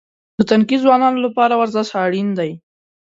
[0.37, 2.51] د تنکي ځوانانو لپاره ورزش اړین دی.